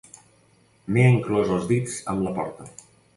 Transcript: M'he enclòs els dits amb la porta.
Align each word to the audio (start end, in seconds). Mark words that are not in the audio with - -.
M'he 0.95 1.03
enclòs 1.09 1.51
els 1.57 1.67
dits 1.73 1.99
amb 2.15 2.25
la 2.29 2.33
porta. 2.39 2.67